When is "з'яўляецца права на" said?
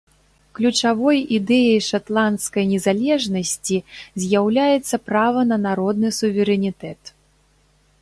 4.25-5.63